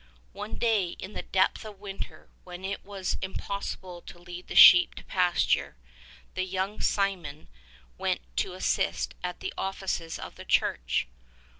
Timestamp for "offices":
9.59-10.17